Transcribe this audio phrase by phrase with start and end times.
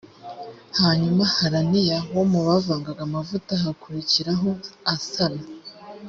[0.79, 4.49] hanyuma hananiya wo mu bavangaga amavuta bakurikiraho
[4.93, 5.43] asana